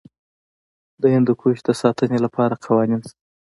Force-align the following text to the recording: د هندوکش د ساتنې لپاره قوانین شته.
د 1.01 1.03
هندوکش 1.13 1.57
د 1.67 1.69
ساتنې 1.81 2.17
لپاره 2.25 2.61
قوانین 2.65 3.01
شته. 3.09 3.13